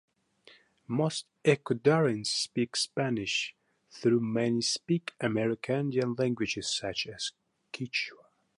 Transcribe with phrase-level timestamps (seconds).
[0.87, 3.53] Most Ecuadorians speak Spanish,
[4.01, 7.33] though many speak Amerindian languages such as
[7.71, 8.25] Kichwa.